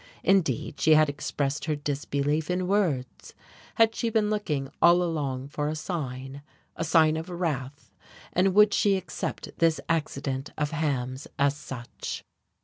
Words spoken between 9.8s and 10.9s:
accident of